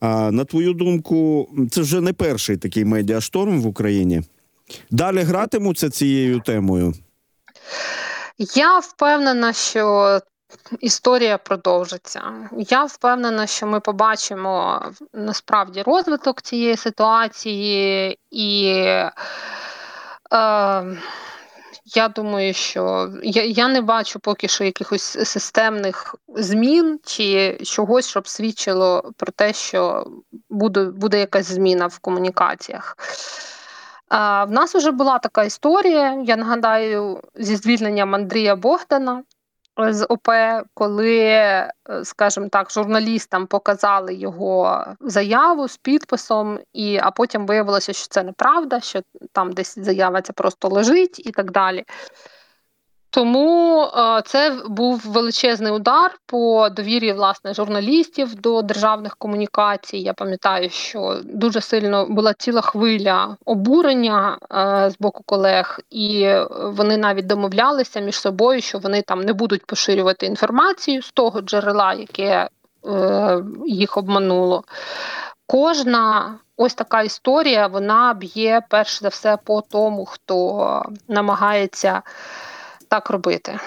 а 0.00 0.30
на 0.30 0.44
твою 0.44 0.72
думку, 0.72 1.48
це 1.70 1.80
вже 1.80 2.00
не 2.00 2.12
перший 2.12 2.56
такий 2.56 2.84
медіашторм 2.84 3.62
в 3.62 3.66
Україні. 3.66 4.22
Далі 4.90 5.22
гратимуться 5.22 5.90
цією 5.90 6.40
темою. 6.40 6.94
Я 8.54 8.78
впевнена, 8.78 9.52
що 9.52 10.20
Історія 10.80 11.38
продовжиться. 11.38 12.22
Я 12.52 12.84
впевнена, 12.84 13.46
що 13.46 13.66
ми 13.66 13.80
побачимо 13.80 14.82
насправді 15.12 15.82
розвиток 15.82 16.42
цієї 16.42 16.76
ситуації, 16.76 18.18
і 18.30 18.64
е, 20.32 20.84
я 21.84 22.08
думаю, 22.08 22.54
що 22.54 23.12
я 23.22 23.44
я 23.44 23.68
не 23.68 23.80
бачу 23.80 24.20
поки 24.20 24.48
що 24.48 24.64
якихось 24.64 25.28
системних 25.28 26.14
змін 26.28 27.00
чи 27.04 27.58
чогось, 27.64 28.08
щоб 28.08 28.28
свідчило 28.28 29.12
про 29.16 29.32
те, 29.32 29.52
що 29.52 30.06
буде, 30.50 30.84
буде 30.84 31.18
якась 31.18 31.46
зміна 31.46 31.86
в 31.86 31.98
комунікаціях. 31.98 32.96
В 34.10 34.46
нас 34.50 34.74
вже 34.74 34.90
була 34.90 35.18
така 35.18 35.44
історія, 35.44 36.22
я 36.24 36.36
нагадаю, 36.36 37.20
зі 37.34 37.56
звільненням 37.56 38.14
Андрія 38.14 38.56
Богдана 38.56 39.22
з 39.88 40.06
ОП, 40.08 40.28
коли, 40.74 41.18
е, 41.18 41.72
скажімо 42.04 42.48
так, 42.48 42.70
журналістам 42.70 43.46
показали 43.46 44.14
його 44.14 44.84
заяву 45.00 45.68
з 45.68 45.76
підписом, 45.76 46.58
і 46.72 46.98
а 47.02 47.10
потім 47.10 47.46
виявилося, 47.46 47.92
що 47.92 48.08
це 48.08 48.22
неправда, 48.22 48.80
що 48.80 49.00
там 49.32 49.52
десь 49.52 49.78
заява 49.78 50.22
ця 50.22 50.32
просто 50.32 50.68
лежить 50.68 51.26
і 51.26 51.30
так 51.30 51.50
далі. 51.50 51.84
Тому 53.12 53.82
е, 53.82 54.22
це 54.26 54.56
був 54.66 55.02
величезний 55.06 55.72
удар 55.72 56.18
по 56.26 56.68
довірі 56.68 57.12
власне 57.12 57.54
журналістів 57.54 58.34
до 58.34 58.62
державних 58.62 59.16
комунікацій. 59.16 59.98
Я 59.98 60.12
пам'ятаю, 60.12 60.70
що 60.70 61.20
дуже 61.24 61.60
сильно 61.60 62.06
була 62.06 62.34
ціла 62.34 62.60
хвиля 62.60 63.36
обурення 63.44 64.38
е, 64.52 64.90
з 64.90 64.98
боку 64.98 65.22
колег, 65.26 65.80
і 65.90 66.34
вони 66.62 66.96
навіть 66.96 67.26
домовлялися 67.26 68.00
між 68.00 68.14
собою, 68.14 68.60
що 68.60 68.78
вони 68.78 69.02
там 69.02 69.20
не 69.20 69.32
будуть 69.32 69.66
поширювати 69.66 70.26
інформацію 70.26 71.02
з 71.02 71.12
того 71.12 71.40
джерела, 71.40 71.94
яке 71.94 72.48
е, 72.86 73.42
їх 73.66 73.96
обмануло. 73.96 74.64
Кожна 75.46 76.34
ось 76.56 76.74
така 76.74 77.02
історія 77.02 77.66
вона 77.66 78.14
б'є 78.14 78.62
перш 78.68 79.02
за 79.02 79.08
все 79.08 79.36
по 79.44 79.60
тому, 79.60 80.04
хто 80.04 80.82
намагається 81.08 82.02
так 82.90 83.10
робити. 83.10 83.58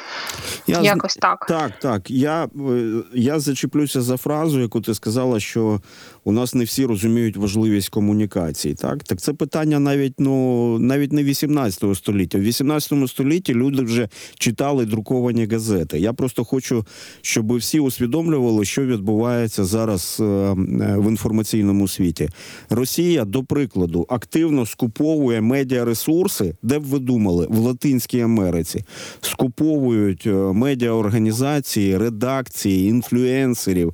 Я, 0.68 0.82
Якось 0.82 1.16
так. 1.16 1.46
Так, 1.48 1.72
так. 1.80 2.12
Я, 2.12 2.44
е, 2.44 3.04
Я 3.14 3.40
зачеплюся 3.40 4.02
за 4.02 4.18
фразу, 4.18 4.60
яку 4.60 4.82
ти 4.82 4.94
сказала, 4.94 5.40
що 5.40 5.82
у 6.24 6.32
нас 6.32 6.54
не 6.54 6.64
всі 6.64 6.86
розуміють 6.86 7.38
важливість 7.38 7.90
комунікацій. 7.90 8.74
Так, 8.74 9.04
так 9.04 9.22
це 9.22 9.34
питання 9.34 9.80
навіть 9.80 10.14
ну 10.20 10.80
навіть 10.80 11.14
не 11.14 11.24
18 11.24 11.96
століття. 11.96 12.38
В 12.38 12.42
18 12.42 13.10
столітті 13.10 13.54
люди 13.54 13.84
вже 13.84 14.10
читали 14.40 14.86
друковані 14.86 15.46
газети. 15.46 16.00
Я 16.00 16.14
просто 16.14 16.44
хочу, 16.44 16.86
щоб 17.22 17.58
всі 17.58 17.80
усвідомлювали, 17.80 18.66
що 18.66 18.86
відбувається 18.86 19.66
зараз 19.66 20.18
е, 20.20 20.24
е, 20.24 20.56
в 20.98 21.10
інформаційному 21.10 21.88
світі. 21.88 22.30
Росія, 22.70 23.26
до 23.26 23.44
прикладу, 23.44 24.06
активно 24.10 24.66
скуповує 24.66 25.42
медіаресурси, 25.42 26.56
де 26.64 26.80
б 26.80 26.84
ви 26.84 27.00
думали, 27.00 27.48
в 27.50 27.58
Латинській 27.58 28.22
Америці 28.22 28.84
скуповують 29.22 30.28
е, 30.28 30.32
медіаорганізації, 30.34 31.98
редакції, 31.98 32.90
інфлюенсерів, 32.90 33.94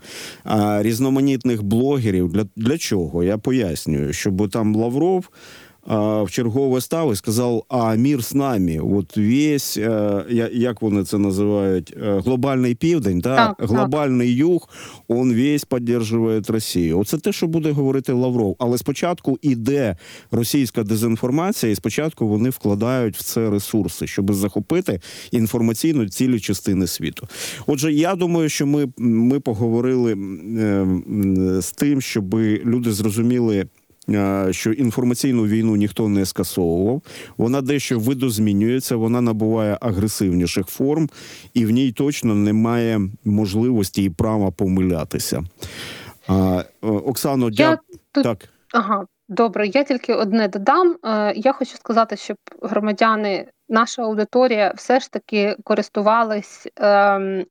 різноманітних 0.80 1.64
блогерів. 1.64 2.30
Для, 2.32 2.46
Для 2.56 2.78
чого? 2.78 3.24
Я 3.24 3.38
пояснюю, 3.38 4.14
щоб 4.14 4.50
там 4.50 4.76
Лавров. 4.76 5.30
В 5.88 6.28
чергове 6.30 6.82
став 6.82 7.14
і 7.14 7.16
сказав: 7.16 7.64
А 7.70 7.96
мір 7.96 8.24
з 8.24 8.36
нами. 8.36 8.80
От 8.80 9.18
весь, 9.18 9.78
е, 9.78 10.50
як 10.54 10.82
вони 10.82 11.04
це 11.04 11.18
називають, 11.18 11.94
е, 12.04 12.22
глобальний 12.26 12.76
південь, 12.76 13.22
та 13.22 13.36
Так, 13.36 13.58
так. 13.58 13.70
глобальний 13.70 14.36
юг, 14.36 14.70
он 15.08 15.34
весь 15.34 15.66
підтримує 15.66 16.42
Росію. 16.48 17.00
Оце 17.00 17.18
те, 17.18 17.32
що 17.32 17.48
буде 17.48 17.72
говорити 17.72 18.14
Лавров. 18.14 18.56
Але 18.60 18.78
спочатку 18.78 19.40
іде 19.42 19.98
російська 20.32 20.84
дезінформація, 20.84 21.72
і 21.72 21.76
спочатку 21.76 22.28
вони 22.28 22.50
вкладають 22.50 23.18
в 23.18 23.24
це 23.24 23.50
ресурси, 23.50 24.08
щоб 24.08 24.34
захопити 24.34 25.02
інформаційно 25.32 26.10
цілі 26.10 26.40
частини 26.40 26.88
світу. 26.88 27.28
Отже, 27.68 27.94
я 27.94 28.16
думаю, 28.16 28.50
що 28.50 28.66
ми, 28.66 28.88
ми 28.98 29.40
поговорили 29.40 30.14
е, 30.14 30.88
з 31.62 31.72
тим, 31.72 32.02
щоб 32.02 32.36
люди 32.66 32.92
зрозуміли. 32.92 33.66
Е, 34.10 34.48
Що 34.54 34.72
інформаційну 34.72 35.46
війну 35.46 35.76
ніхто 35.76 36.10
не 36.10 36.26
скасовував, 36.26 37.02
вона 37.38 37.62
дещо 37.62 38.00
видозмінюється, 38.00 38.96
вона 38.96 39.22
набуває 39.22 39.78
агресивніших 39.82 40.68
форм, 40.68 41.10
і 41.54 41.66
в 41.66 41.70
ній 41.70 41.92
точно 41.92 42.36
немає 42.36 43.02
можливості 43.26 44.04
і 44.04 44.10
права 44.10 44.52
помилятися. 44.52 45.44
Е, 46.30 46.66
Оксано, 46.82 47.50
дя... 47.50 47.78
тут 48.12 48.24
так. 48.24 48.50
Ага, 48.74 49.06
добре. 49.30 49.68
Я 49.68 49.84
тільки 49.84 50.14
одне 50.14 50.48
додам. 50.48 50.96
Е, 51.06 51.34
Я 51.36 51.54
хочу 51.54 51.76
сказати, 51.78 52.18
щоб 52.18 52.38
громадяни, 52.62 53.48
наша 53.70 54.02
аудиторія, 54.02 54.74
все 54.78 55.00
ж 55.00 55.12
таки 55.12 55.56
користувались 55.64 56.68
ем, 56.76 57.46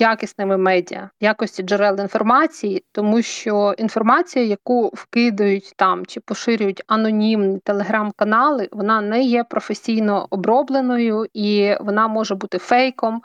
якісними 0.00 0.56
медіа, 0.56 1.10
якості 1.20 1.62
джерел 1.62 2.00
інформації, 2.00 2.84
тому 2.92 3.22
що 3.22 3.74
інформація, 3.78 4.44
яку 4.44 4.90
вкидають 4.94 5.72
там 5.76 6.06
чи 6.06 6.20
поширюють 6.20 6.82
анонімні 6.86 7.58
телеграм-канали, 7.58 8.68
вона 8.72 9.00
не 9.00 9.22
є 9.22 9.44
професійно 9.44 10.26
обробленою 10.30 11.26
і 11.34 11.74
вона 11.80 12.08
може 12.08 12.34
бути 12.34 12.58
фейком. 12.58 13.22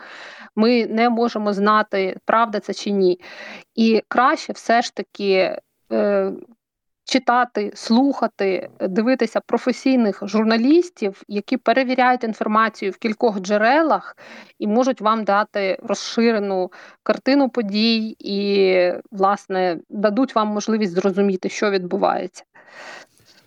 Ми 0.55 0.85
не 0.85 1.09
можемо 1.09 1.53
знати, 1.53 2.17
правда 2.25 2.59
це 2.59 2.73
чи 2.73 2.91
ні. 2.91 3.19
І 3.75 4.03
краще 4.07 4.53
все 4.53 4.81
ж 4.81 4.95
таки. 4.95 5.57
Е, 7.09 7.11
читати, 7.11 7.71
слухати, 7.75 8.69
дивитися 8.79 9.39
професійних 9.39 10.23
журналістів, 10.27 11.21
які 11.27 11.57
перевіряють 11.57 12.23
інформацію 12.23 12.91
в 12.91 12.97
кількох 12.97 13.39
джерелах 13.39 14.17
і 14.59 14.67
можуть 14.67 15.01
вам 15.01 15.23
дати 15.23 15.79
розширену 15.83 16.71
картину 17.03 17.49
подій, 17.49 18.15
і, 18.19 18.75
власне, 19.11 19.79
дадуть 19.89 20.35
вам 20.35 20.47
можливість 20.47 20.93
зрозуміти, 20.93 21.49
що 21.49 21.71
відбувається. 21.71 22.43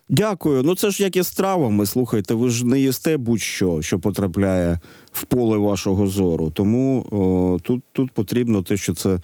Дякую. 0.08 0.62
Ну 0.62 0.76
це 0.76 0.90
ж 0.90 1.02
як 1.02 1.16
і 1.16 1.22
з 1.22 1.30
травами. 1.30 1.86
Слухайте, 1.86 2.34
ви 2.34 2.50
ж 2.50 2.66
не 2.66 2.80
їсте 2.80 3.16
будь-що, 3.16 3.82
що 3.82 3.98
потрапляє 3.98 4.78
в 5.12 5.24
поле 5.24 5.58
вашого 5.58 6.06
зору. 6.06 6.50
Тому 6.50 7.06
о, 7.10 7.58
тут, 7.62 7.82
тут 7.92 8.10
потрібно 8.10 8.62
те, 8.62 8.76
що 8.76 8.94
це, 8.94 9.20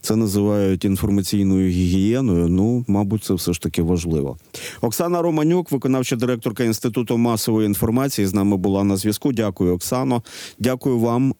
це 0.00 0.16
називають 0.16 0.84
інформаційною 0.84 1.70
гігієною. 1.70 2.48
Ну, 2.48 2.84
мабуть, 2.88 3.24
це 3.24 3.34
все 3.34 3.52
ж 3.52 3.60
таки 3.60 3.82
важливо. 3.82 4.36
Оксана 4.80 5.22
Романюк, 5.22 5.72
виконавча 5.72 6.16
директорка 6.16 6.64
Інституту 6.64 7.18
масової 7.18 7.66
інформації, 7.66 8.26
з 8.26 8.34
нами 8.34 8.56
була 8.56 8.84
на 8.84 8.96
зв'язку. 8.96 9.32
Дякую, 9.32 9.74
Оксано. 9.74 10.22
Дякую 10.58 10.98
вам, 10.98 11.34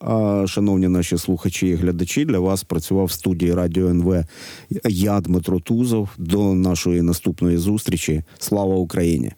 шановні 0.48 0.88
наші 0.88 1.18
слухачі 1.18 1.66
і 1.66 1.74
глядачі. 1.74 2.24
Для 2.24 2.38
вас 2.38 2.64
працював 2.64 3.04
в 3.04 3.12
студії 3.12 3.54
Радіо 3.54 3.88
НВ 3.88 4.24
я 4.88 5.20
Дмитро 5.20 5.60
Тузов. 5.60 6.08
До 6.18 6.54
нашої 6.54 7.02
наступної 7.02 7.56
зустрічі. 7.56 8.22
Слава 8.38 8.74
Україні! 8.74 9.32